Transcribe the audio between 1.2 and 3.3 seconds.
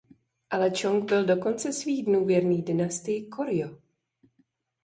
do konce svých dnů věrný dynastii